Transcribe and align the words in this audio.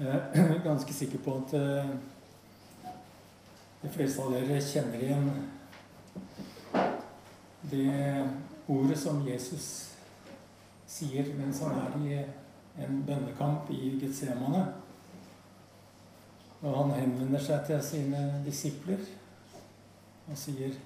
Jeg 0.00 0.08
er 0.08 0.62
ganske 0.64 0.94
sikker 0.94 1.18
på 1.18 1.32
at 1.36 1.50
eh, 1.58 1.88
de 3.82 3.88
fleste 3.92 4.22
av 4.24 4.30
dere 4.32 4.56
kjenner 4.64 5.02
igjen 5.04 5.26
det 7.68 7.90
ordet 8.64 8.96
som 8.96 9.18
Jesus 9.28 9.66
sier 10.88 11.28
mens 11.36 11.60
han 11.60 11.76
er 11.82 11.98
i 12.00 12.16
en 12.80 13.02
bønnekamp 13.04 13.68
i 13.76 13.90
Getsemane. 14.00 14.62
Og 16.62 16.78
han 16.78 16.94
henvender 16.96 17.44
seg 17.44 17.68
til 17.68 17.82
sine 17.84 18.22
disipler 18.46 19.04
og 20.30 20.38
sier 20.46 20.80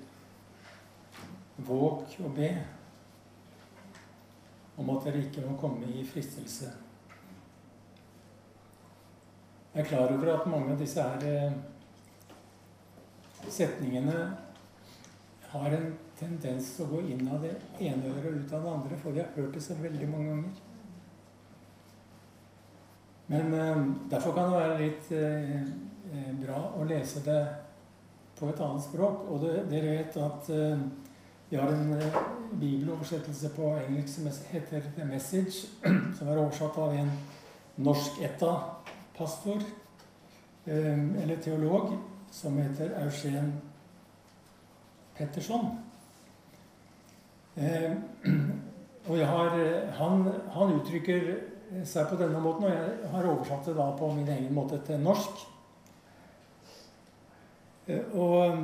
Våg 1.68 2.18
og 2.18 2.34
be 2.34 2.50
om 4.74 4.90
at 4.96 5.06
dere 5.06 5.22
ikke 5.28 5.46
må 5.46 5.54
komme 5.62 5.86
i 5.86 6.02
fristelse. 6.02 6.72
Jeg 9.74 9.82
er 9.82 9.88
klar 9.88 10.12
over 10.14 10.28
at 10.30 10.44
mange 10.46 10.70
av 10.70 10.78
disse 10.78 11.02
her 11.02 11.22
eh, 11.26 11.54
setningene 13.50 14.18
har 15.50 15.72
en 15.74 15.88
tendens 16.14 16.68
til 16.76 16.84
å 16.84 16.92
gå 16.92 17.00
inn 17.10 17.24
av 17.26 17.42
det 17.42 17.56
ene 17.82 18.12
øret 18.12 18.28
og 18.28 18.36
ut 18.36 18.54
av 18.54 18.62
det 18.62 18.70
andre, 18.70 18.98
for 19.02 19.16
de 19.16 19.24
har 19.24 19.32
hørt 19.34 19.56
det 19.56 19.62
så 19.64 19.74
veldig 19.80 20.06
mange 20.12 20.28
ganger. 20.28 20.60
Men 23.32 23.56
eh, 23.58 23.80
derfor 24.12 24.36
kan 24.36 24.52
det 24.52 24.60
være 24.60 24.78
litt 24.84 25.10
eh, 25.18 26.30
bra 26.44 26.60
å 26.78 26.86
lese 26.92 27.24
det 27.26 27.40
på 28.38 28.52
et 28.52 28.64
annet 28.68 28.86
språk. 28.86 29.26
Og 29.26 29.42
dere 29.42 29.96
vet 29.96 30.20
at 30.22 30.52
vi 31.50 31.58
har 31.58 31.74
en 31.74 31.98
bibeloversettelse 32.62 33.50
på 33.58 33.74
engelsk 33.80 34.14
som 34.20 34.30
heter 34.54 34.86
'The 34.94 35.10
Message', 35.10 35.66
som 36.20 36.28
er 36.30 36.38
oversatt 36.38 36.78
av 36.78 36.94
en 36.94 37.10
norsk 37.82 38.22
etta 38.22 38.54
pastor 39.16 39.62
eh, 40.64 41.22
eller 41.22 41.36
teolog 41.42 41.96
som 42.30 42.58
heter 42.58 42.90
Eugen 42.98 43.52
Petterson. 45.16 45.66
Eh, 47.54 47.92
og 49.08 49.18
har, 49.26 49.58
han, 49.98 50.28
han, 50.54 50.76
uttrykker 50.80 51.28
seg 51.86 52.08
på 52.10 52.18
denne 52.18 52.40
måten, 52.42 52.66
og 52.66 52.72
jeg 52.74 53.10
har 53.12 53.28
oversatt 53.30 53.68
det 53.68 53.76
da 53.78 53.90
på 53.98 54.10
min 54.16 54.30
egen 54.34 54.54
måte 54.54 54.80
til 54.86 55.02
norsk. 55.02 55.44
Eh, 57.86 58.16
og 58.16 58.56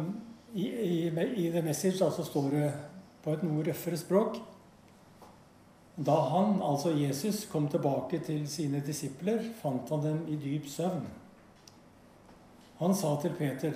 i, 0.55 0.66
i, 0.66 0.94
i 1.10 1.50
The 1.53 1.62
Message 1.62 2.03
altså 2.05 2.27
står 2.27 2.50
det 2.56 2.70
på 3.22 3.36
et 3.36 3.44
noe 3.47 3.62
røffere 3.66 3.98
språk 4.00 4.41
da 6.06 6.17
han, 6.31 6.62
altså 6.65 6.91
Jesus, 6.97 7.45
kom 7.53 7.69
tilbake 7.69 8.23
til 8.25 8.47
sine 8.48 8.81
disipler, 8.87 9.43
fant 9.61 9.91
han 9.93 10.05
dem 10.05 10.20
i 10.33 10.39
dyp 10.41 10.69
søvn. 10.69 11.03
Han 12.79 12.95
sa 12.95 13.17
til 13.20 13.34
Peter, 13.39 13.73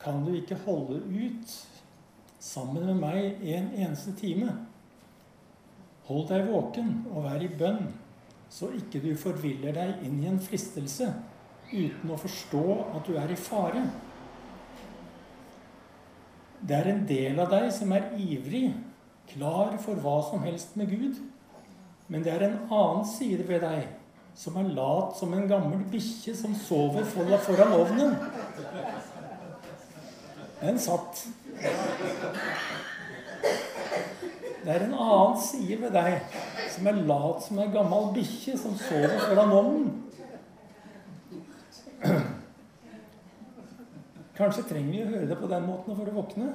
'Kan 0.00 0.24
du 0.24 0.34
ikke 0.34 0.58
holde 0.66 0.96
ut 0.96 1.68
sammen 2.38 2.86
med 2.86 2.94
meg 2.94 3.36
en 3.42 3.70
eneste 3.74 4.12
time?' 4.12 4.66
'Hold 6.04 6.28
deg 6.28 6.48
våken 6.48 7.06
og 7.14 7.24
vær 7.24 7.40
i 7.40 7.48
bønn, 7.58 7.94
så 8.50 8.68
ikke 8.68 9.10
du 9.10 9.16
forviller 9.16 9.72
deg 9.72 10.02
inn 10.02 10.22
i 10.22 10.26
en 10.26 10.40
fristelse 10.40 11.14
uten 11.72 12.10
å 12.10 12.16
forstå 12.16 12.96
at 12.96 13.06
du 13.06 13.14
er 13.16 13.30
i 13.30 13.36
fare.' 13.36 13.90
Det 16.68 16.76
er 16.76 16.90
en 16.90 17.06
del 17.06 17.40
av 17.40 17.50
deg 17.50 17.72
som 17.72 17.92
er 17.92 18.10
ivrig, 18.18 18.74
klar 19.28 19.78
for 19.78 19.94
hva 19.94 20.30
som 20.30 20.42
helst 20.42 20.76
med 20.76 20.90
Gud. 20.90 21.22
Men 22.08 22.24
det 22.24 22.32
er 22.32 22.46
en 22.46 22.58
annen 22.70 23.06
side 23.06 23.44
ved 23.48 23.62
deg 23.62 23.88
som 24.38 24.56
er 24.56 24.70
lat 24.74 25.16
som 25.18 25.32
en 25.36 25.48
gammel 25.48 25.84
bikkje 25.92 26.34
som 26.36 26.54
sover 26.56 27.04
foran 27.04 27.74
ovnen. 27.76 28.16
Den 30.62 30.78
satt. 30.78 31.26
Det 34.62 34.70
er 34.70 34.86
en 34.86 34.94
annen 34.94 35.38
side 35.42 35.80
ved 35.82 35.92
deg 35.94 36.38
som 36.72 36.86
er 36.88 37.02
lat 37.06 37.44
som 37.44 37.58
en 37.58 37.74
gammel 37.74 38.12
bikkje 38.16 38.56
som 38.58 38.76
sover 38.78 39.18
foran 39.26 39.56
ovnen. 39.58 39.90
Kanskje 44.36 44.64
trenger 44.66 44.92
vi 44.92 45.02
å 45.04 45.10
høre 45.10 45.28
det 45.28 45.38
på 45.38 45.50
den 45.50 45.66
måten 45.68 45.96
for 45.98 46.08
å 46.08 46.20
våkne. 46.22 46.52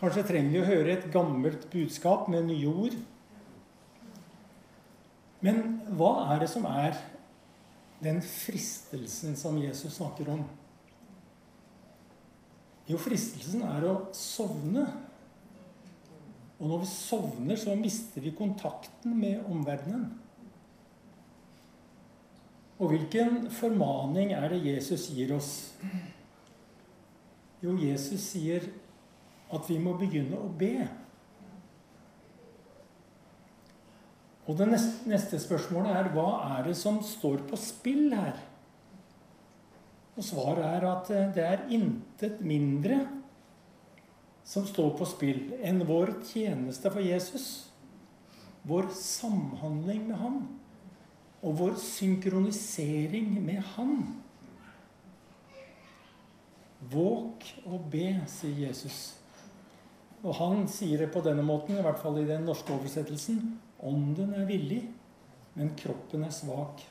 Kanskje 0.00 0.24
trenger 0.24 0.54
vi 0.54 0.60
å 0.62 0.68
høre 0.68 0.94
et 0.94 1.10
gammelt 1.12 1.66
budskap 1.72 2.28
med 2.32 2.46
nye 2.48 2.68
ord. 2.70 2.94
Men 5.44 5.60
hva 5.96 6.12
er 6.32 6.40
det 6.40 6.48
som 6.52 6.64
er 6.68 6.96
den 8.00 8.22
fristelsen 8.24 9.36
som 9.36 9.60
Jesus 9.60 9.98
snakker 9.98 10.32
om? 10.32 10.46
Jo, 12.88 12.96
fristelsen 13.00 13.62
er 13.68 13.86
å 13.90 13.94
sovne. 14.16 14.86
Og 16.60 16.68
når 16.68 16.82
vi 16.82 16.90
sovner, 16.92 17.60
så 17.60 17.76
mister 17.76 18.24
vi 18.24 18.32
kontakten 18.36 19.14
med 19.20 19.44
omverdenen. 19.48 20.08
Og 22.80 22.94
hvilken 22.94 23.50
formaning 23.52 24.32
er 24.32 24.48
det 24.48 24.64
Jesus 24.64 25.10
gir 25.12 25.34
oss? 25.36 25.50
Jo, 27.60 27.76
Jesus 27.76 28.24
sier 28.32 28.64
at 29.50 29.70
vi 29.70 29.78
må 29.82 29.96
begynne 29.98 30.38
å 30.38 30.50
be. 30.58 30.74
Og 34.50 34.56
det 34.58 34.66
neste 34.70 35.38
spørsmålet 35.38 35.94
er 35.94 36.12
hva 36.14 36.28
er 36.56 36.70
det 36.70 36.76
som 36.78 36.98
står 37.06 37.44
på 37.50 37.58
spill 37.60 38.14
her? 38.14 38.38
Og 40.16 40.26
svaret 40.26 40.64
er 40.66 40.86
at 40.90 41.10
eh, 41.14 41.28
det 41.36 41.44
er 41.46 41.66
intet 41.72 42.40
mindre 42.44 43.04
som 44.44 44.66
står 44.66 44.96
på 44.98 45.06
spill 45.06 45.44
enn 45.62 45.84
vår 45.86 46.16
tjeneste 46.26 46.90
for 46.90 47.04
Jesus. 47.04 47.46
Vår 48.66 48.90
samhandling 48.96 50.08
med 50.08 50.18
Han. 50.20 50.40
Og 51.40 51.54
vår 51.62 51.78
synkronisering 51.80 53.38
med 53.46 53.62
Han. 53.76 53.94
Våk 56.90 57.46
og 57.68 57.86
be, 57.92 58.18
sier 58.28 58.66
Jesus. 58.66 59.19
Og 60.20 60.36
han 60.36 60.66
sier 60.68 61.00
det 61.00 61.12
på 61.14 61.22
denne 61.24 61.44
måten, 61.46 61.78
i 61.78 61.84
hvert 61.84 62.00
fall 62.00 62.18
i 62.20 62.28
den 62.28 62.44
norske 62.48 62.74
oversettelsen. 62.74 63.40
Ånden 63.88 64.34
er 64.36 64.48
villig, 64.48 64.82
men 65.56 65.72
kroppen 65.78 66.26
er 66.26 66.34
svak. 66.34 66.82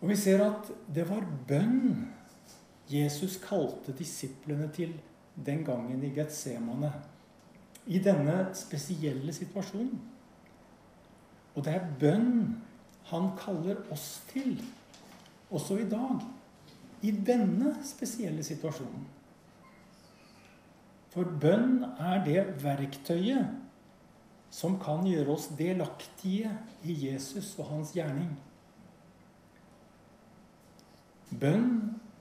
Og 0.00 0.08
vi 0.08 0.16
ser 0.16 0.42
at 0.44 0.70
det 0.88 1.04
var 1.10 1.26
bønn 1.48 2.06
Jesus 2.90 3.36
kalte 3.42 3.92
disiplene 3.94 4.70
til 4.74 4.94
den 5.34 5.62
gangen 5.66 6.02
i 6.02 6.12
Getsemane. 6.14 6.90
I 7.86 8.00
denne 8.02 8.48
spesielle 8.54 9.34
situasjonen. 9.34 10.00
Og 11.54 11.64
det 11.66 11.74
er 11.74 11.88
bønn 12.00 12.32
han 13.10 13.32
kaller 13.38 13.80
oss 13.90 14.20
til, 14.30 14.58
også 15.50 15.80
i 15.82 15.88
dag. 15.90 16.22
I 17.02 17.10
denne 17.26 17.74
spesielle 17.86 18.44
situasjonen. 18.46 19.06
For 21.10 21.26
bønn 21.42 21.82
er 21.98 22.22
det 22.26 22.44
verktøyet 22.62 23.56
som 24.50 24.76
kan 24.82 25.06
gjøre 25.06 25.34
oss 25.34 25.48
delaktige 25.58 26.50
i 26.82 26.94
Jesus 27.06 27.52
og 27.58 27.70
hans 27.70 27.92
gjerning. 27.94 28.30
Bønn 31.30 31.68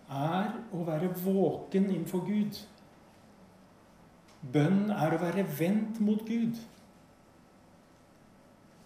er 0.10 0.52
å 0.74 0.84
være 0.86 1.10
våken 1.24 1.90
innenfor 1.90 2.26
Gud. 2.26 2.60
Bønn 4.54 4.90
er 4.94 5.14
å 5.14 5.22
være 5.22 5.46
vendt 5.58 6.00
mot 6.02 6.22
Gud. 6.26 6.58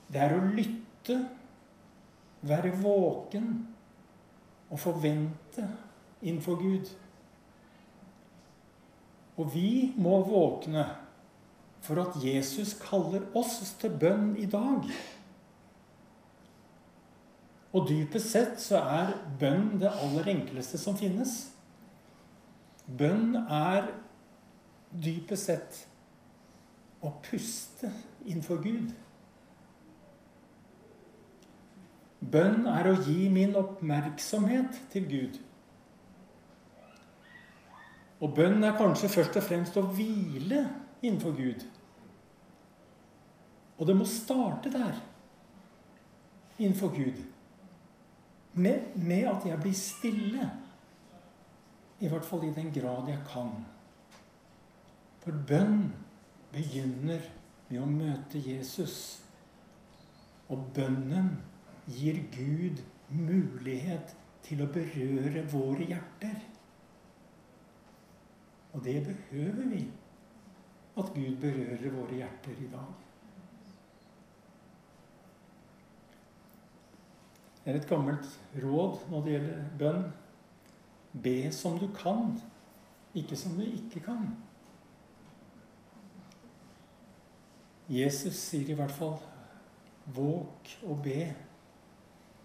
Det 0.08 0.22
er 0.24 0.36
å 0.36 0.44
lytte, 0.56 1.20
være 2.44 2.74
våken 2.80 3.52
og 4.70 4.80
forvente 4.80 5.68
innenfor 6.24 6.60
Gud. 6.60 6.92
Og 9.38 9.50
vi 9.56 9.94
må 9.98 10.20
våkne 10.28 10.86
for 11.84 12.00
at 12.04 12.16
Jesus 12.24 12.76
kaller 12.80 13.26
oss 13.36 13.60
til 13.82 13.92
bønn 14.00 14.36
i 14.40 14.46
dag. 14.50 14.88
Og 17.74 17.88
dypest 17.90 18.30
sett 18.36 18.62
så 18.62 18.80
er 18.86 19.16
bønn 19.42 19.80
det 19.82 19.90
aller 19.90 20.30
enkleste 20.36 20.78
som 20.78 20.98
finnes. 20.98 21.34
Bønn 22.86 23.34
er 23.42 23.90
dypest 24.94 25.50
sett 25.50 25.80
å 27.04 27.12
puste 27.26 27.90
innenfor 28.24 28.62
Gud. 28.64 28.94
Bønn 32.34 32.68
er 32.70 32.88
å 32.88 33.00
gi 33.04 33.26
min 33.34 33.58
oppmerksomhet 33.60 34.78
til 34.94 35.10
Gud. 35.10 35.42
Og 38.24 38.32
bønn 38.36 38.64
er 38.64 38.78
kanskje 38.80 39.12
først 39.12 39.38
og 39.40 39.44
fremst 39.44 39.78
å 39.80 39.84
hvile 39.92 40.62
innenfor 41.04 41.36
Gud. 41.36 41.66
Og 43.78 43.90
det 43.90 43.96
må 44.00 44.06
starte 44.08 44.72
der. 44.72 45.02
innenfor 46.58 46.88
Gud. 46.96 47.18
Med, 48.54 48.82
med, 48.96 49.24
at 49.28 49.46
jeg 49.46 49.60
blir 49.60 49.74
stille. 49.74 50.50
I 52.00 52.08
hvert 52.08 52.26
fall 52.26 52.44
i 52.46 52.54
den 52.54 52.70
grad 52.72 53.10
jeg 53.10 53.20
kan. 53.28 53.50
For 55.24 55.34
bønn 55.50 55.88
begynner 56.54 57.26
med 57.70 57.82
å 57.82 57.90
møte 57.90 58.40
Jesus. 58.40 59.24
Og 60.54 60.70
bønnen 60.76 61.34
gir 61.90 62.22
Gud 62.38 62.84
mulighet 63.10 64.14
til 64.46 64.62
å 64.64 64.70
berøre 64.72 65.48
våre 65.52 65.90
hjerter. 65.90 66.53
Og 68.74 68.84
det 68.84 69.04
behøver 69.06 69.70
vi. 69.70 69.84
At 70.98 71.10
Gud 71.16 71.38
berører 71.42 71.92
våre 71.94 72.16
hjerter 72.20 72.60
i 72.62 72.70
dag. 72.70 72.94
Det 77.64 77.72
er 77.72 77.80
et 77.80 77.88
gammelt 77.90 78.28
råd 78.64 79.06
når 79.10 79.24
det 79.24 79.36
gjelder 79.38 79.68
bønn. 79.80 80.08
Be 81.24 81.38
som 81.54 81.78
du 81.80 81.88
kan, 81.96 82.34
ikke 83.16 83.38
som 83.38 83.54
du 83.58 83.64
ikke 83.64 84.02
kan. 84.04 84.28
Jesus 87.90 88.36
sier 88.50 88.74
i 88.74 88.78
hvert 88.78 88.94
fall 88.94 89.18
Våg 90.14 90.72
og 90.84 90.98
be 91.04 91.30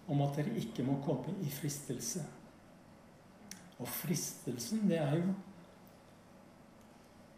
om 0.09 0.21
at 0.23 0.37
dere 0.39 0.55
ikke 0.61 0.85
må 0.87 0.95
komme 1.03 1.33
i 1.43 1.49
fristelse. 1.51 2.23
Og 3.79 3.87
fristelsen, 3.87 4.85
det 4.87 4.97
er 4.97 5.17
jo 5.19 5.33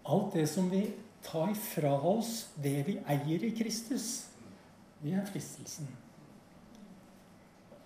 alt 0.03 0.33
det 0.33 0.47
som 0.49 0.69
vi 0.71 0.85
tar 1.25 1.51
ifra 1.53 1.93
oss 2.01 2.49
det 2.61 2.77
vi 2.87 2.97
eier 3.09 3.43
i 3.45 3.51
Kristus. 3.55 4.27
Det 5.01 5.13
er 5.17 5.25
fristelsen. 5.25 5.89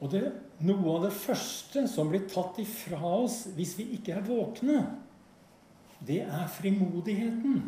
Og 0.04 0.12
det, 0.12 0.24
noe 0.68 0.98
av 0.98 1.08
det 1.08 1.16
første 1.16 1.86
som 1.88 2.12
blir 2.12 2.28
tatt 2.32 2.60
ifra 2.62 3.00
oss 3.24 3.46
hvis 3.56 3.76
vi 3.80 3.88
ikke 3.98 4.18
er 4.18 4.28
våkne, 4.28 4.82
det 6.06 6.22
er 6.28 6.48
frimodigheten. 6.52 7.62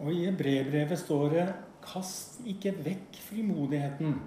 Og 0.00 0.12
i 0.16 0.26
brevbrevet 0.32 0.98
står 0.98 1.28
det 1.34 1.46
'Kast 1.80 2.40
ikke 2.44 2.74
vekk 2.84 3.16
frimodigheten, 3.24 4.20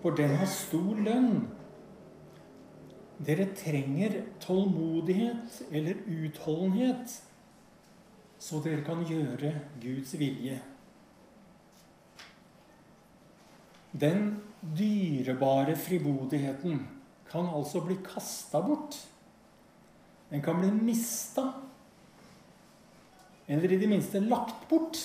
for 0.00 0.10
den 0.10 0.30
har 0.36 0.46
stor 0.46 0.96
lønn'. 0.96 1.44
Dere 3.18 3.46
trenger 3.54 4.22
tålmodighet 4.42 5.62
eller 5.70 6.00
utholdenhet, 6.10 7.12
så 8.38 8.58
dere 8.64 8.82
kan 8.84 9.04
gjøre 9.06 9.52
Guds 9.82 10.16
vilje. 10.18 10.58
Den 13.94 14.40
dyrebare 14.60 15.76
frimodigheten 15.78 16.80
kan 17.30 17.46
altså 17.46 17.84
bli 17.84 17.96
kasta 18.02 18.60
bort. 18.62 18.98
Den 20.30 20.42
kan 20.42 20.58
bli 20.58 20.70
mista. 20.74 21.52
Eller 23.46 23.72
i 23.72 23.78
det 23.78 23.88
minste 23.88 24.20
lagt 24.20 24.66
bort. 24.68 24.98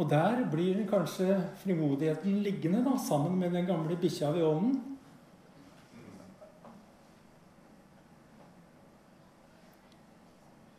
Og 0.00 0.08
der 0.08 0.46
blir 0.48 0.86
kanskje 0.88 1.36
frimodigheten 1.60 2.38
liggende 2.40 2.80
da, 2.86 2.96
sammen 2.96 3.36
med 3.38 3.52
den 3.52 3.66
gamle 3.68 3.98
bikkja 4.00 4.30
ved 4.32 4.46
ovnen. 4.48 4.89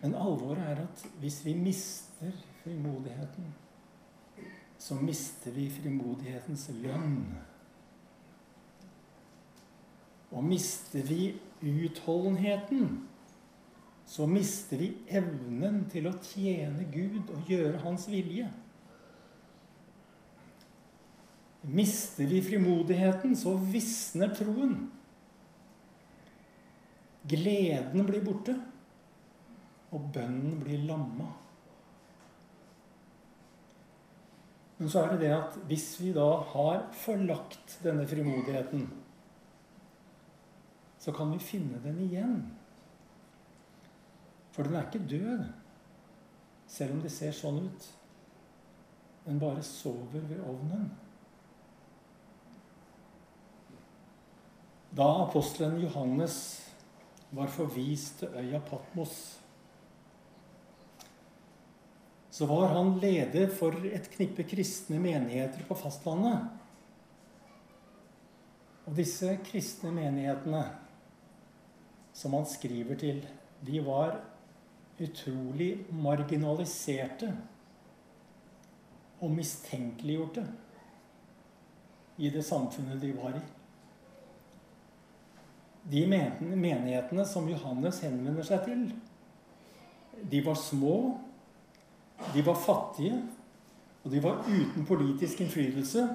Men 0.02 0.16
alvoret 0.18 0.64
er 0.66 0.82
at 0.82 1.04
hvis 1.22 1.44
vi 1.46 1.54
mister 1.58 2.34
frimodigheten, 2.64 3.52
så 4.82 4.98
mister 4.98 5.54
vi 5.54 5.68
frimodighetens 5.70 6.70
lønn. 6.82 7.20
Og 10.32 10.44
mister 10.44 11.06
vi 11.06 11.36
utholdenheten, 11.62 13.04
så 14.06 14.26
mister 14.26 14.82
vi 14.82 14.90
evnen 15.08 15.84
til 15.92 16.10
å 16.10 16.16
tjene 16.26 16.88
Gud 16.92 17.30
og 17.30 17.52
gjøre 17.52 17.84
Hans 17.84 18.08
vilje. 18.10 18.50
Mister 21.62 22.26
vi 22.26 22.42
frimodigheten, 22.42 23.36
så 23.38 23.54
visner 23.70 24.34
troen. 24.34 24.90
Gleden 27.30 28.08
blir 28.08 28.26
borte, 28.26 28.58
og 29.92 30.12
bønnen 30.16 30.60
blir 30.64 30.84
lamma. 30.88 31.28
Men 34.82 34.90
så 34.90 35.04
er 35.04 35.12
det 35.14 35.20
det 35.22 35.34
at 35.36 35.58
hvis 35.70 35.88
vi 36.02 36.14
da 36.16 36.28
har 36.54 36.88
forlagt 36.98 37.78
denne 37.84 38.08
frimodigheten, 38.10 38.88
så 41.02 41.14
kan 41.14 41.34
vi 41.34 41.42
finne 41.44 41.78
den 41.84 42.00
igjen. 42.02 42.40
For 44.52 44.64
den 44.64 44.76
er 44.76 44.88
ikke 44.88 45.08
død, 45.10 45.44
selv 46.68 46.96
om 46.96 47.04
det 47.04 47.12
ser 47.14 47.36
sånn 47.36 47.60
ut. 47.66 47.88
Den 49.26 49.40
bare 49.42 49.62
sover 49.66 50.26
ved 50.32 50.42
ovnen. 50.50 50.90
Da 54.98 55.08
apostelen 55.24 55.78
Johannes 55.80 56.36
var 57.32 57.48
forvist 57.48 58.20
til 58.20 58.34
øya 58.36 58.60
Patmos, 58.66 59.41
så 62.32 62.48
var 62.48 62.72
han 62.72 62.94
leder 63.04 63.50
for 63.52 63.76
et 63.92 64.08
knippe 64.14 64.46
kristne 64.48 65.00
menigheter 65.04 65.66
på 65.68 65.76
fastlandet. 65.76 66.48
Og 68.88 68.96
disse 68.96 69.36
kristne 69.46 69.92
menighetene 69.94 70.64
som 72.16 72.36
han 72.38 72.48
skriver 72.48 73.00
til, 73.00 73.20
de 73.62 73.82
var 73.84 74.16
utrolig 75.02 75.74
marginaliserte 75.92 77.30
og 79.22 79.34
mistenkeliggjorte 79.36 80.46
i 82.22 82.30
det 82.32 82.44
samfunnet 82.46 83.02
de 83.02 83.12
var 83.18 83.36
i. 83.38 83.44
De 85.92 86.06
menighetene 86.08 87.26
som 87.26 87.48
Johannes 87.50 88.00
henvender 88.06 88.46
seg 88.46 88.66
til, 88.68 88.88
de 90.32 90.42
var 90.46 90.58
små, 90.60 90.96
de 92.34 92.44
var 92.46 92.58
fattige, 92.60 93.22
og 94.04 94.12
de 94.12 94.22
var 94.24 94.44
uten 94.48 94.86
politisk 94.88 95.42
innflytelse. 95.44 96.06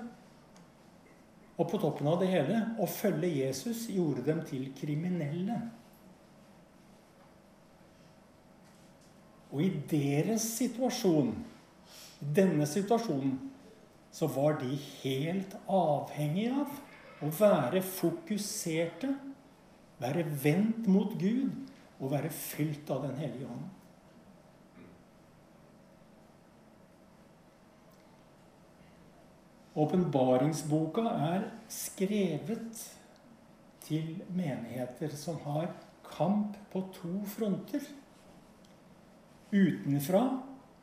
Og 1.57 1.71
på 1.71 1.81
toppen 1.81 2.09
av 2.11 2.21
det 2.21 2.29
hele 2.33 2.61
å 2.83 2.89
følge 2.91 3.31
Jesus 3.39 3.87
gjorde 3.93 4.27
dem 4.27 4.43
til 4.49 4.69
kriminelle. 4.77 5.61
Og 9.55 9.63
i 9.65 9.71
deres 9.89 10.45
situasjon, 10.59 11.31
i 12.21 12.33
denne 12.37 12.67
situasjonen, 12.69 13.39
så 14.13 14.29
var 14.33 14.59
de 14.61 14.77
helt 15.03 15.55
avhengige 15.69 16.65
av 16.65 17.25
å 17.25 17.31
være 17.39 17.83
fokuserte, 17.85 19.13
være 20.01 20.27
vendt 20.43 20.89
mot 20.93 21.15
Gud 21.17 21.53
og 22.01 22.13
være 22.13 22.33
fylt 22.33 22.91
av 22.93 23.07
Den 23.07 23.17
hellige 23.21 23.49
ånd. 23.49 23.76
Åpenbaringsboka 29.77 31.03
er 31.05 31.51
skrevet 31.69 32.79
til 33.85 34.23
menigheter 34.33 35.13
som 35.13 35.37
har 35.45 35.69
kamp 36.07 36.57
på 36.73 36.81
to 36.97 37.13
fronter 37.29 37.85
utenfra 39.53 40.23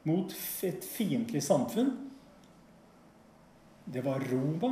mot 0.03 0.35
et 0.67 0.85
fiendtlig 0.85 1.41
samfunn. 1.43 1.89
Det 3.85 4.03
var 4.05 4.23
Roma, 4.29 4.71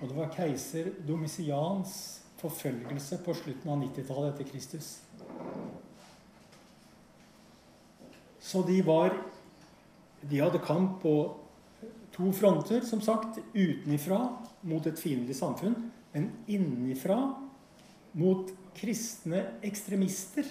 og 0.00 0.08
det 0.08 0.16
var 0.16 0.32
keiser 0.34 0.90
Domisians 1.06 1.92
forfølgelse 2.40 3.20
på 3.24 3.34
slutten 3.36 3.70
av 3.70 3.82
90-tallet 3.84 4.32
etter 4.32 4.48
Kristus. 4.48 4.88
Så 8.40 8.64
de 8.66 8.80
var 8.82 9.12
De 10.20 10.36
hadde 10.36 10.58
kamp 10.60 10.98
på 11.00 11.12
to 12.20 12.32
fronter, 12.36 12.80
som 12.84 13.00
sagt. 13.00 13.40
Utenifra 13.54 14.20
mot 14.60 14.86
et 14.86 15.00
fiendtlig 15.00 15.36
samfunn, 15.38 15.76
men 16.12 16.30
innenfra 16.50 17.18
mot 18.12 18.50
kristne 18.76 19.46
ekstremister 19.64 20.46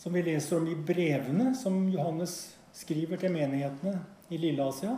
som 0.00 0.12
vi 0.12 0.22
leser 0.22 0.56
om 0.56 0.68
i 0.68 0.74
brevene 0.74 1.50
som 1.54 1.82
Johannes 1.92 2.54
skriver 2.72 3.20
til 3.20 3.34
menighetene 3.34 3.98
i 4.32 4.38
Lille-Asia. 4.40 4.94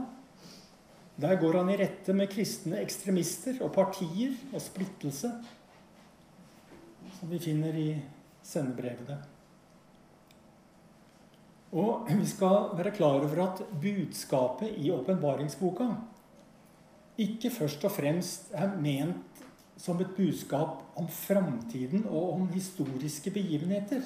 Der 1.18 1.34
går 1.40 1.58
han 1.58 1.72
i 1.72 1.78
rette 1.80 2.14
med 2.14 2.30
kristne 2.30 2.78
ekstremister 2.78 3.58
og 3.66 3.72
partier 3.74 4.36
og 4.52 4.62
splittelse, 4.62 5.32
som 7.18 7.32
vi 7.34 7.42
finner 7.42 7.74
i 7.74 7.88
sendebrevene. 8.46 9.18
Og 11.72 12.08
vi 12.20 12.26
skal 12.28 12.72
være 12.78 12.94
klar 12.96 13.20
over 13.20 13.44
at 13.46 13.62
budskapet 13.80 14.74
i 14.76 14.90
åpenbaringsboka 14.92 15.92
ikke 17.22 17.50
først 17.52 17.84
og 17.84 17.92
fremst 17.92 18.52
er 18.56 18.72
ment 18.80 19.42
som 19.76 20.00
et 20.00 20.12
budskap 20.16 20.82
om 20.96 21.08
framtiden 21.08 22.06
og 22.06 22.34
om 22.34 22.46
historiske 22.52 23.30
begivenheter. 23.34 24.04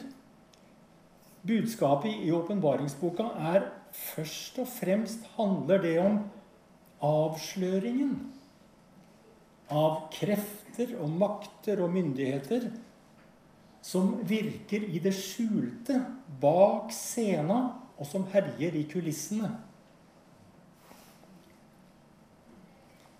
Budskapet 1.46 2.24
i 2.26 2.32
åpenbaringsboka 2.34 3.28
er 3.52 3.68
først 3.92 4.58
og 4.62 4.68
fremst 4.68 5.26
handler 5.36 5.82
det 5.82 5.98
om 6.02 6.18
avsløringen 7.06 8.16
av 9.70 10.06
krefter 10.14 10.94
og 11.02 11.10
makter 11.20 11.82
og 11.82 11.92
myndigheter 11.94 12.70
som 13.86 14.16
virker 14.26 14.82
i 14.82 14.98
det 14.98 15.12
skjulte, 15.14 16.00
bak 16.42 16.90
scena, 16.94 17.60
og 17.96 18.08
som 18.08 18.26
herjer 18.32 18.74
i 18.76 18.82
kulissene. 18.90 19.52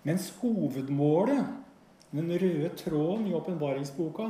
Mens 0.03 0.27
hovedmålet, 0.41 1.47
den 2.11 2.33
røde 2.43 2.73
tråden 2.79 3.29
i 3.29 3.33
åpenbaringsboka, 3.35 4.27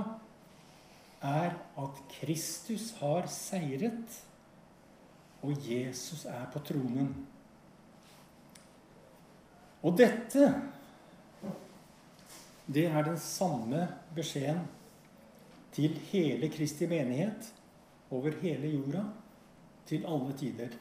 er 1.25 1.57
at 1.57 2.05
Kristus 2.19 2.91
har 3.01 3.25
seiret, 3.33 4.21
og 5.41 5.57
Jesus 5.65 6.25
er 6.29 6.45
på 6.53 6.61
tronen. 6.69 7.11
Og 9.81 9.97
dette, 9.97 10.53
det 12.69 12.89
er 12.91 13.05
den 13.05 13.21
samme 13.21 13.87
beskjeden 14.13 14.65
til 15.77 15.93
hele 16.09 16.49
Kristi 16.49 16.87
menighet 16.89 17.53
over 18.09 18.33
hele 18.41 18.69
jorda 18.73 19.03
til 19.85 20.05
alle 20.09 20.33
tider. 20.37 20.71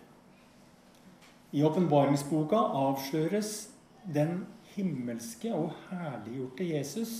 I 1.52 1.62
åpenbaringsboka 1.62 2.56
avsløres 2.56 3.68
den 4.14 4.46
himmelske 4.72 5.52
og 5.54 5.74
herliggjorte 5.90 6.68
Jesus, 6.70 7.12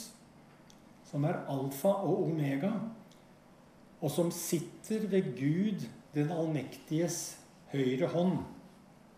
som 1.04 1.24
er 1.24 1.42
alfa 1.52 1.92
og 1.92 2.30
omega, 2.30 2.72
og 4.00 4.10
som 4.10 4.30
sitter 4.32 5.06
ved 5.12 5.34
Gud 5.36 5.84
den 6.14 6.32
allmektiges 6.32 7.36
høyre 7.72 8.08
hånd, 8.08 8.38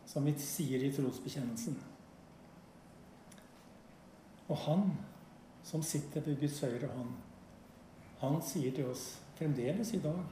som 0.07 0.27
vi 0.27 0.35
sier 0.43 0.83
i 0.83 0.91
trosbekjennelsen. 0.95 1.79
Og 4.49 4.57
han 4.67 4.85
som 5.63 5.83
sitter 5.83 6.25
ved 6.25 6.41
Guds 6.41 6.61
høyre 6.65 6.91
hånd, 6.91 7.17
han 8.21 8.41
sier 8.43 8.75
til 8.75 8.91
oss 8.91 9.11
fremdeles 9.39 9.93
i 9.95 10.03
dag 10.03 10.23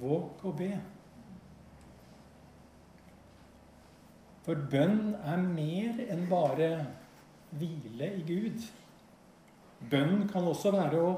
våg 0.00 0.44
og 0.44 0.56
be. 0.58 0.70
For 4.46 4.66
bønn 4.70 5.14
er 5.26 5.40
mer 5.42 6.02
enn 6.06 6.26
bare 6.30 6.70
hvile 7.56 8.10
i 8.20 8.26
Gud. 8.26 8.66
Bønn 9.90 10.26
kan 10.30 10.46
også, 10.46 10.70
å, 10.72 11.08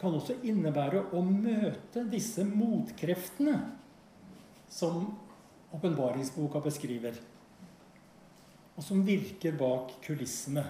kan 0.00 0.16
også 0.16 0.38
innebære 0.48 1.04
å 1.14 1.22
møte 1.26 2.06
disse 2.10 2.46
motkreftene 2.48 3.58
som 4.70 5.04
åpenbaringsboka 5.74 6.62
beskriver, 6.64 7.18
og 8.74 8.82
som 8.82 9.04
virker 9.06 9.54
bak 9.58 9.92
kulissene. 10.02 10.64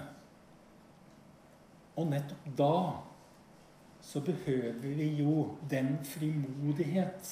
Og 1.97 2.09
nettopp 2.11 2.51
da 2.57 2.75
så 4.01 4.19
behøver 4.19 4.73
vi 4.81 5.07
jo 5.21 5.57
den 5.69 5.97
frimodighet 6.05 7.31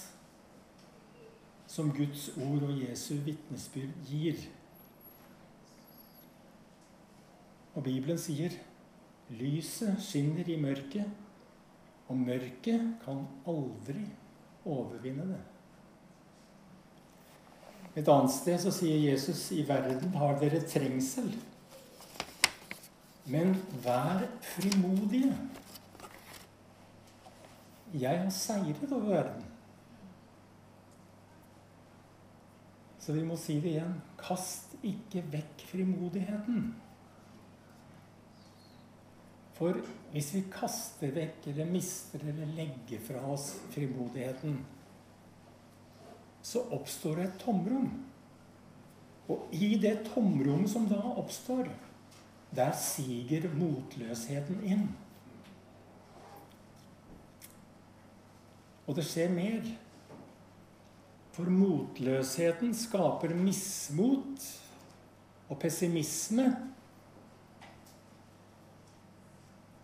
som 1.68 1.92
Guds 1.94 2.30
ord 2.38 2.64
og 2.70 2.80
Jesu 2.82 3.14
vitnesbyrd 3.26 3.94
gir. 4.10 4.40
Og 7.76 7.84
Bibelen 7.84 8.18
sier 8.18 8.56
lyset 9.30 10.00
skinner 10.02 10.50
i 10.50 10.58
mørket, 10.62 11.06
og 12.10 12.18
mørket 12.18 12.88
kan 13.04 13.22
aldri 13.48 14.02
overvinne 14.66 15.28
det. 15.30 15.44
Et 18.00 18.10
annet 18.10 18.34
sted 18.34 18.58
så 18.62 18.74
sier 18.74 19.12
Jesus 19.12 19.50
i 19.54 19.64
verden 19.68 20.14
har 20.18 20.38
dere 20.42 20.62
trengsel. 20.66 21.30
Men 23.30 23.54
vær 23.84 24.26
frimodige. 24.56 25.34
Jeg 27.94 28.20
har 28.22 28.30
seiret 28.30 28.92
over 28.92 29.10
verden. 29.10 29.46
Så 33.00 33.16
vi 33.16 33.24
må 33.26 33.38
si 33.40 33.56
det 33.64 33.72
igjen. 33.74 33.96
Kast 34.20 34.76
ikke 34.86 35.24
vekk 35.32 35.64
frimodigheten. 35.72 36.68
For 39.58 39.80
hvis 40.14 40.30
vi 40.36 40.44
kaster 40.54 41.12
vekk 41.16 41.50
eller 41.52 41.72
mister 41.72 42.22
eller 42.24 42.54
legger 42.56 43.02
fra 43.04 43.24
oss 43.34 43.50
frimodigheten, 43.74 44.62
så 46.46 46.62
oppstår 46.72 47.20
det 47.20 47.26
et 47.28 47.42
tomrom. 47.42 47.90
Og 49.30 49.52
i 49.54 49.74
det 49.82 49.98
tomrommet 50.14 50.72
som 50.72 50.88
da 50.90 51.02
oppstår, 51.20 51.68
der 52.56 52.72
siger 52.78 53.50
motløsheten 53.58 54.64
inn. 54.66 54.88
Og 58.90 58.98
det 58.98 59.06
skjer 59.06 59.30
mer. 59.30 59.68
For 61.36 61.52
motløsheten 61.54 62.74
skaper 62.76 63.36
mismot 63.38 64.48
og 65.46 65.60
pessimisme. 65.62 66.48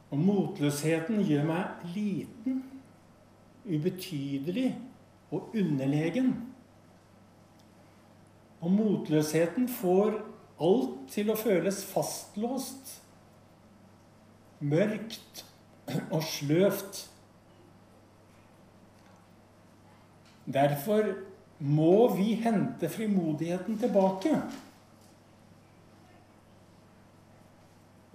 Og 0.10 0.18
motløsheten 0.22 1.22
gjør 1.28 1.46
meg 1.46 1.86
liten, 1.94 2.60
ubetydelig 3.66 4.72
og 5.30 5.54
underlegen. 5.54 6.34
Og 8.66 8.72
motløsheten 8.74 9.68
får 9.70 10.18
alt 10.66 11.02
til 11.14 11.30
å 11.30 11.38
føles 11.38 11.82
fastlåst, 11.86 12.96
mørkt 14.66 15.44
og 16.10 16.24
sløvt. 16.26 17.06
Derfor 20.46 21.14
må 21.60 22.14
vi 22.14 22.36
hente 22.44 22.90
frimodigheten 22.90 23.80
tilbake. 23.80 24.36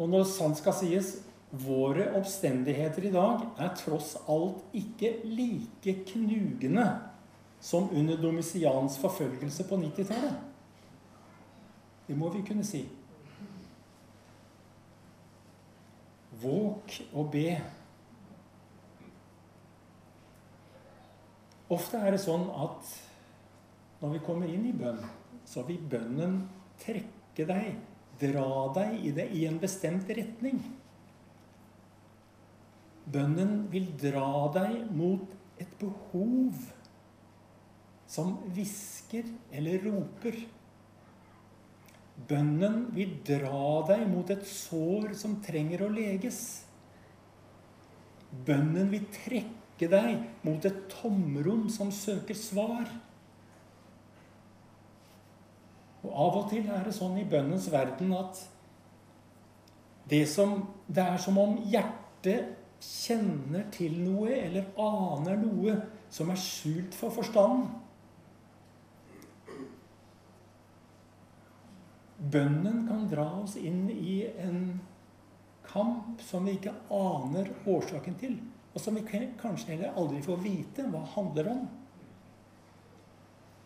Og 0.00 0.08
når 0.08 0.24
sant 0.28 0.60
skal 0.60 0.76
sies, 0.78 1.14
våre 1.50 2.06
omstendigheter 2.14 3.08
i 3.08 3.12
dag 3.14 3.42
er 3.58 3.72
tross 3.78 4.14
alt 4.30 4.62
ikke 4.76 5.16
like 5.26 5.96
knugende 6.12 6.86
som 7.60 7.90
under 7.90 8.16
Domisians 8.16 8.96
forfølgelse 9.02 9.66
på 9.68 9.80
90-tallet. 9.82 10.38
Det 12.06 12.16
må 12.18 12.30
vi 12.32 12.44
kunne 12.46 12.64
si. 12.64 12.84
Våk 16.40 16.96
og 17.12 17.28
be. 17.34 17.58
Ofte 21.70 22.00
er 22.02 22.16
det 22.16 22.22
sånn 22.22 22.48
at 22.50 22.90
når 24.00 24.16
vi 24.16 24.22
kommer 24.26 24.50
inn 24.50 24.66
i 24.66 24.74
bønn, 24.74 25.00
så 25.46 25.62
vil 25.68 25.80
bønnen 25.92 26.40
trekke 26.80 27.46
deg, 27.46 27.74
dra 28.20 28.50
deg 28.74 28.96
i, 29.06 29.12
det, 29.16 29.28
i 29.36 29.44
en 29.48 29.60
bestemt 29.62 30.10
retning. 30.16 30.58
Bønnen 33.10 33.66
vil 33.72 33.90
dra 34.00 34.48
deg 34.54 34.90
mot 34.94 35.30
et 35.60 35.70
behov 35.80 36.58
som 38.10 38.34
hvisker 38.54 39.28
eller 39.54 39.84
roper. 39.86 40.40
Bønnen 42.30 42.88
vil 42.96 43.14
dra 43.26 43.80
deg 43.88 44.04
mot 44.10 44.30
et 44.32 44.42
sår 44.46 45.14
som 45.18 45.38
trenger 45.44 45.86
å 45.86 45.92
leges. 45.92 46.40
Bønnen 48.46 48.90
vil 48.92 49.06
trekke 49.14 49.69
trekke 49.80 49.88
deg 49.88 50.44
mot 50.44 50.64
et 50.64 50.88
tomrom 50.90 51.68
som 51.70 51.90
søker 51.90 52.34
svar. 52.34 52.84
Og 56.02 56.10
Av 56.12 56.36
og 56.36 56.50
til 56.50 56.68
er 56.68 56.84
det 56.84 56.94
sånn 56.94 57.18
i 57.18 57.28
bønnens 57.28 57.70
verden 57.72 58.12
at 58.12 58.40
det, 60.08 60.26
som, 60.28 60.66
det 60.88 61.02
er 61.02 61.18
som 61.18 61.38
om 61.38 61.58
hjertet 61.70 62.56
kjenner 62.80 63.68
til 63.70 63.98
noe 64.00 64.32
eller 64.32 64.72
aner 64.80 65.36
noe 65.36 65.76
som 66.10 66.30
er 66.30 66.40
skjult 66.40 66.96
for 66.96 67.12
forstanden. 67.12 67.68
Bønnen 72.20 72.86
kan 72.88 73.06
dra 73.08 73.28
oss 73.40 73.56
inn 73.56 73.86
i 73.92 74.22
en 74.40 74.80
kamp 75.64 76.20
som 76.24 76.44
vi 76.44 76.58
ikke 76.58 76.74
aner 76.92 77.48
årsaken 77.68 78.16
til 78.20 78.40
og 78.70 78.82
som 78.82 78.94
vi 78.94 79.02
kanskje 79.40 79.74
heller 79.74 79.96
aldri 79.98 80.20
får 80.22 80.42
vite 80.44 80.86
hva 80.92 81.02
handler 81.16 81.50
om. 81.50 81.64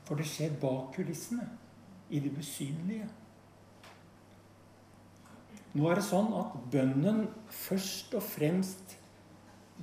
For 0.05 0.21
det 0.21 0.29
skjer 0.29 0.57
bak 0.61 0.95
kulissene, 0.97 1.47
i 2.13 2.21
det 2.21 2.33
usynlige. 2.37 3.07
Nå 5.75 5.89
er 5.91 5.99
det 5.99 6.07
sånn 6.07 6.29
at 6.39 6.59
bønnen 6.71 7.25
først 7.51 8.13
og 8.15 8.23
fremst 8.23 8.99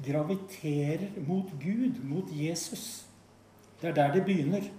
graviterer 0.06 1.18
mot 1.28 1.50
Gud, 1.60 2.00
mot 2.08 2.30
Jesus. 2.32 3.04
Det 3.82 3.90
er 3.90 3.98
der 3.98 4.14
det 4.16 4.24
begynner. 4.30 4.70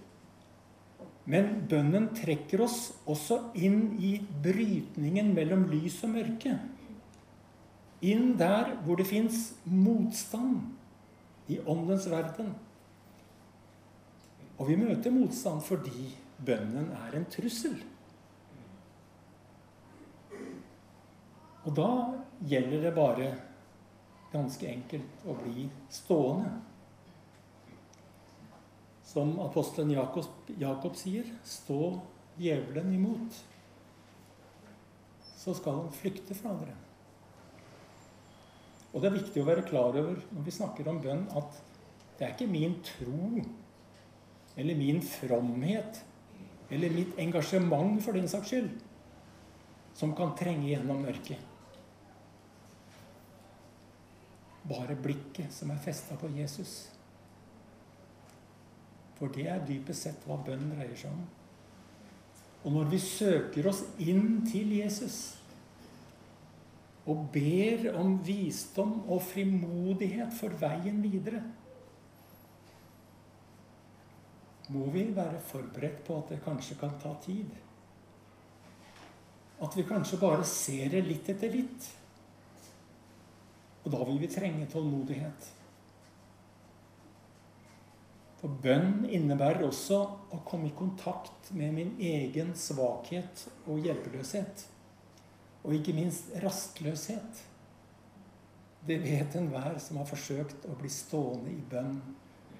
Men 1.28 1.66
bønnen 1.70 2.08
trekker 2.16 2.64
oss 2.64 2.94
også 3.06 3.38
inn 3.54 3.92
i 4.02 4.16
brytningen 4.42 5.34
mellom 5.36 5.68
lys 5.70 6.00
og 6.06 6.16
mørke. 6.16 6.56
Inn 8.02 8.34
der 8.38 8.74
hvor 8.82 8.98
det 8.98 9.06
fins 9.06 9.52
motstand 9.64 10.60
i 11.48 11.60
åndens 11.66 12.08
verden. 12.10 12.50
Og 14.58 14.68
vi 14.68 14.76
møter 14.76 15.14
motstand 15.14 15.62
fordi 15.62 16.10
bønnen 16.46 16.90
er 16.98 17.16
en 17.16 17.28
trussel. 17.30 17.78
Og 21.62 21.74
da 21.78 21.88
gjelder 22.50 22.88
det 22.88 22.94
bare 22.96 23.30
ganske 24.32 24.66
enkelt 24.66 25.26
å 25.28 25.36
bli 25.38 25.68
stående. 25.92 26.50
Som 29.06 29.36
apostelen 29.44 29.92
Jakob, 29.92 30.48
Jakob 30.58 30.96
sier, 30.98 31.28
stå 31.44 31.98
djevelen 32.40 32.94
imot. 32.96 33.42
Så 35.36 35.54
skal 35.58 35.82
han 35.82 35.94
flykte 35.94 36.34
fra 36.38 36.54
dere. 36.62 36.78
Og 38.92 39.00
det 39.00 39.08
er 39.08 39.18
viktig 39.18 39.42
å 39.42 39.48
være 39.48 39.64
klar 39.66 39.96
over 39.96 40.18
når 40.32 40.46
vi 40.46 40.54
snakker 40.54 40.88
om 40.90 41.00
bønn, 41.02 41.24
at 41.32 41.60
det 42.18 42.26
er 42.26 42.34
ikke 42.34 42.50
min 42.52 42.76
tro 42.84 43.40
eller 44.60 44.76
min 44.76 45.00
fromhet 45.02 46.02
eller 46.72 46.92
mitt 46.92 47.16
engasjement 47.20 47.96
for 48.04 48.16
den 48.16 48.28
saks 48.28 48.52
skyld 48.52 48.70
som 49.96 50.14
kan 50.16 50.36
trenge 50.36 50.70
gjennom 50.70 51.02
mørket. 51.04 51.40
Bare 54.68 54.96
blikket 54.96 55.52
som 55.52 55.72
er 55.72 55.80
festa 55.82 56.16
på 56.20 56.30
Jesus. 56.36 56.92
For 59.18 59.32
det 59.34 59.48
er 59.50 59.64
dypest 59.66 60.06
sett 60.06 60.24
hva 60.26 60.38
bønn 60.46 60.70
dreier 60.72 60.96
seg 60.98 61.12
om. 61.12 61.24
Og 62.62 62.76
når 62.76 62.92
vi 62.92 63.00
søker 63.02 63.68
oss 63.68 63.82
inn 64.00 64.44
til 64.46 64.70
Jesus 64.78 65.41
og 67.10 67.26
ber 67.34 67.88
om 67.98 68.14
visdom 68.22 69.00
og 69.10 69.22
frimodighet 69.26 70.34
for 70.38 70.54
veien 70.60 71.00
videre, 71.02 71.42
må 74.72 74.86
vi 74.94 75.08
være 75.14 75.40
forberedt 75.44 76.04
på 76.06 76.20
at 76.20 76.30
det 76.32 76.44
kanskje 76.44 76.78
kan 76.80 76.94
ta 77.02 77.16
tid. 77.24 77.50
At 79.62 79.74
vi 79.76 79.84
kanskje 79.86 80.20
bare 80.22 80.46
ser 80.48 80.88
det 80.94 81.02
litt 81.06 81.28
etter 81.28 81.52
litt. 81.52 81.88
Og 83.82 83.90
da 83.92 84.00
vil 84.06 84.20
vi 84.22 84.30
trenge 84.30 84.68
tålmodighet. 84.70 85.50
For 88.40 88.54
bønn 88.62 89.04
innebærer 89.06 89.62
også 89.68 89.98
å 90.34 90.40
komme 90.46 90.70
i 90.70 90.76
kontakt 90.78 91.52
med 91.54 91.76
min 91.76 91.92
egen 92.02 92.56
svakhet 92.58 93.44
og 93.70 93.82
hjelpeløshet. 93.84 94.64
Og 95.62 95.74
ikke 95.76 95.94
minst 95.94 96.32
rastløshet. 96.42 97.42
Det 98.86 98.98
vet 99.02 99.36
enhver 99.38 99.78
som 99.78 100.00
har 100.00 100.08
forsøkt 100.10 100.66
å 100.66 100.74
bli 100.78 100.90
stående 100.90 101.52
i 101.52 101.60
bønn 101.70 102.00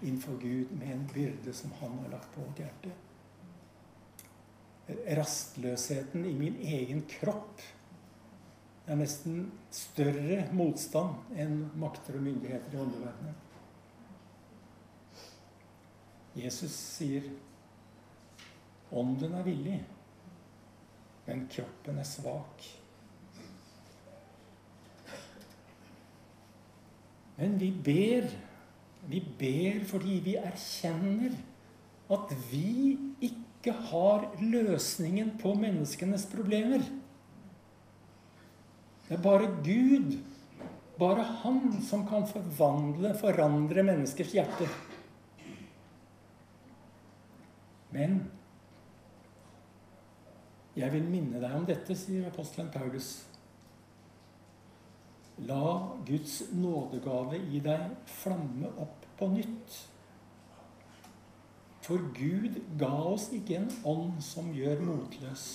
innenfor 0.03 0.39
Gud 0.43 0.71
med 0.79 0.93
en 0.95 1.07
byrde 1.11 1.55
som 1.55 1.75
han 1.81 1.97
har 2.05 2.13
lagt 2.15 2.31
på 2.35 2.45
vårt 2.45 2.63
hjerte. 2.63 2.93
Rastløsheten 5.19 6.27
i 6.27 6.35
min 6.37 6.59
egen 6.63 7.03
kropp 7.11 7.63
er 8.91 8.99
nesten 8.99 9.47
større 9.75 10.43
motstand 10.55 11.39
enn 11.39 11.65
makter 11.79 12.19
og 12.19 12.27
myndigheter 12.27 12.75
i 12.77 12.83
åndeverdenen. 12.83 13.41
Jesus 16.39 16.75
sier 16.75 17.27
ånden 18.93 19.35
er 19.37 19.47
villig, 19.47 19.81
men 21.27 21.45
kroppen 21.53 22.01
er 22.01 22.09
svak. 22.09 22.65
Men 27.43 27.59
vi 27.59 27.73
ber 27.75 28.31
vi 29.11 29.21
ber 29.39 29.83
fordi 29.91 30.19
vi 30.23 30.35
erkjenner 30.39 31.35
at 32.13 32.35
vi 32.51 32.99
ikke 33.25 33.75
har 33.91 34.29
løsningen 34.39 35.35
på 35.41 35.55
menneskenes 35.59 36.27
problemer. 36.31 36.85
Det 39.09 39.17
er 39.19 39.25
bare 39.25 39.49
Gud, 39.65 40.15
bare 40.99 41.25
Han, 41.43 41.81
som 41.83 42.07
kan 42.09 42.27
forvandle, 42.31 43.15
forandre 43.19 43.83
menneskers 43.83 44.33
hjerte. 44.37 44.69
Men 47.93 48.23
jeg 50.79 50.89
vil 50.95 51.05
minne 51.05 51.43
deg 51.43 51.59
om 51.59 51.67
dette, 51.69 51.97
sier 51.99 52.31
apostelen 52.31 52.71
Paulus. 52.73 53.19
La 55.49 55.97
Guds 56.07 56.43
nådegave 56.55 57.39
i 57.39 57.61
deg 57.65 57.97
flamme 58.21 58.71
opp 58.83 59.07
på 59.19 59.29
nytt. 59.33 59.79
For 61.83 62.03
Gud 62.15 62.61
ga 62.79 62.93
oss 63.11 63.31
ikke 63.35 63.59
en 63.59 63.71
ånd 63.89 64.21
som 64.23 64.53
gjør 64.55 64.85
motløs. 64.87 65.47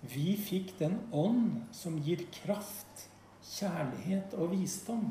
Vi 0.00 0.32
fikk 0.40 0.72
den 0.78 0.96
ånd 1.12 1.58
som 1.76 1.98
gir 2.00 2.22
kraft, 2.32 3.08
kjærlighet 3.44 4.32
og 4.38 4.54
visdom. 4.54 5.10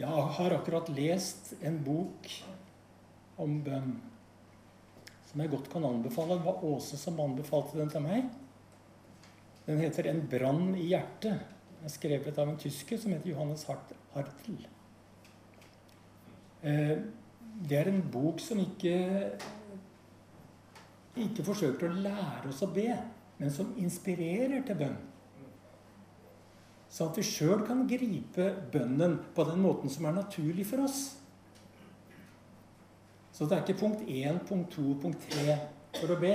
Jeg 0.00 0.26
har 0.38 0.56
akkurat 0.56 0.90
lest 0.90 1.52
en 1.62 1.78
bok 1.86 2.26
om 3.38 3.60
bønn 3.62 3.94
som 5.28 5.42
jeg 5.42 5.50
godt 5.50 5.70
kan 5.70 5.86
anbefale. 5.86 6.38
Det 6.38 6.46
var 6.46 6.64
Åse 6.66 6.98
som 6.98 7.20
anbefalte 7.22 7.78
den 7.78 7.90
til 7.90 8.02
meg. 8.02 8.26
Den 9.66 9.80
heter 9.80 10.06
'En 10.06 10.28
brann 10.28 10.74
i 10.74 10.88
hjertet'. 10.92 11.40
Den 11.78 11.84
er 11.84 11.88
skrevet 11.88 12.38
av 12.38 12.48
en 12.48 12.56
tysker 12.56 12.98
som 12.98 13.12
heter 13.12 13.30
Johannes 13.30 13.64
Hartl. 13.64 14.66
Eh, 16.62 16.98
det 17.68 17.78
er 17.78 17.88
en 17.88 18.02
bok 18.12 18.40
som 18.40 18.58
ikke 18.58 19.32
ikke 21.16 21.44
forsøker 21.46 21.90
å 21.90 22.02
lære 22.02 22.48
oss 22.50 22.62
å 22.62 22.70
be, 22.74 22.88
men 23.38 23.50
som 23.50 23.74
inspirerer 23.78 24.64
til 24.66 24.78
bønn. 24.78 24.96
Så 26.90 27.08
at 27.08 27.18
vi 27.18 27.26
sjøl 27.26 27.64
kan 27.66 27.86
gripe 27.90 28.48
bønnen 28.72 29.18
på 29.34 29.44
den 29.44 29.62
måten 29.62 29.90
som 29.90 30.06
er 30.06 30.12
naturlig 30.12 30.66
for 30.66 30.84
oss. 30.86 31.16
Så 33.34 33.48
det 33.50 33.56
er 33.56 33.64
ikke 33.64 33.80
punkt 33.80 34.04
1, 34.06 34.44
punkt 34.46 34.76
2, 34.76 34.94
punkt 35.02 35.30
3 35.30 35.56
for 35.98 36.14
å 36.14 36.18
be, 36.20 36.34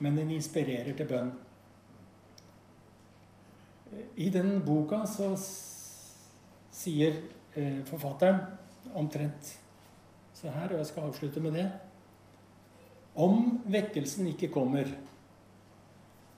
men 0.00 0.16
den 0.16 0.32
inspirerer 0.32 0.96
til 0.96 1.08
bønn. 1.08 1.34
I 4.16 4.30
den 4.30 4.60
boka 4.66 5.02
så 5.10 5.32
sier 6.74 7.16
eh, 7.54 7.80
forfatteren 7.88 8.38
omtrent 8.94 9.54
så 10.34 10.52
her, 10.54 10.70
og 10.70 10.80
jeg 10.80 10.90
skal 10.90 11.08
avslutte 11.08 11.42
med 11.42 11.54
det 11.58 11.66
Om 13.14 13.60
vekkelsen 13.70 14.26
ikke 14.32 14.50
kommer, 14.54 14.88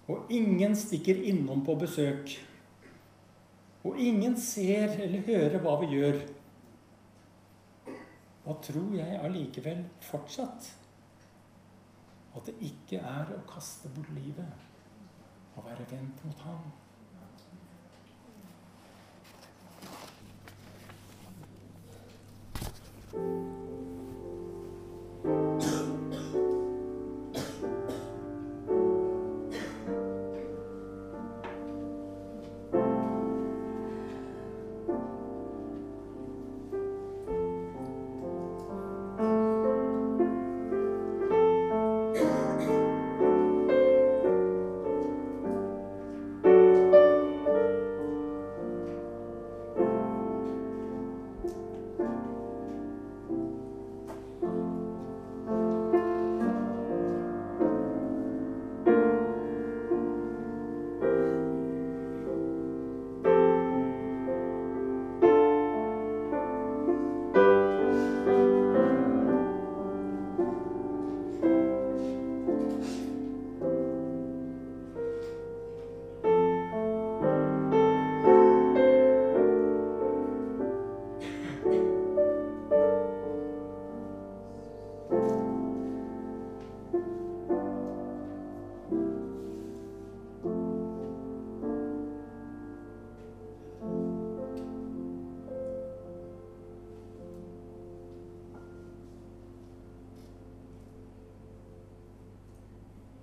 og 0.07 0.31
ingen 0.31 0.77
stikker 0.77 1.23
innom 1.25 1.63
på 1.65 1.75
besøk, 1.81 2.35
og 3.85 3.97
ingen 3.99 4.37
ser 4.37 4.93
eller 5.01 5.25
hører 5.25 5.57
hva 5.65 5.79
vi 5.81 5.89
gjør, 5.95 6.21
da 8.45 8.55
tror 8.63 8.93
jeg 8.95 9.21
allikevel 9.25 9.81
fortsatt 10.05 10.69
at 12.37 12.51
det 12.51 12.59
ikke 12.69 13.01
er 13.01 13.33
å 13.33 13.45
kaste 13.49 13.89
bort 13.97 14.13
livet, 14.13 14.67
å 15.57 15.65
være 15.65 15.89
vendt 15.91 16.21
mot 16.29 16.45
ham. 16.45 16.67